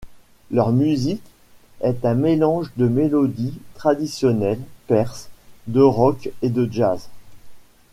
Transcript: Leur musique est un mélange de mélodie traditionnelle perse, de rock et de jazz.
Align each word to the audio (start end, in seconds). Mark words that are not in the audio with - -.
Leur 0.49 0.71
musique 0.71 1.21
est 1.81 2.03
un 2.05 2.15
mélange 2.15 2.71
de 2.75 2.87
mélodie 2.87 3.59
traditionnelle 3.75 4.59
perse, 4.87 5.29
de 5.67 5.79
rock 5.81 6.31
et 6.41 6.49
de 6.49 6.67
jazz. 6.71 7.07